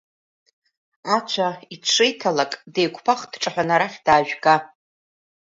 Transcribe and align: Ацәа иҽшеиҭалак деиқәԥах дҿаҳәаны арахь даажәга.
Ацәа 1.15 1.49
иҽшеиҭалак 1.73 2.51
деиқәԥах 2.73 3.21
дҿаҳәаны 3.31 3.73
арахь 3.75 3.97
даажәга. 4.05 4.55